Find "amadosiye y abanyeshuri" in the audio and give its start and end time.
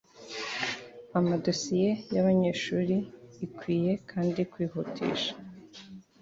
1.17-2.95